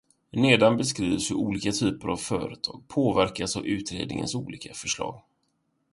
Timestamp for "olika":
1.35-1.71, 4.35-4.73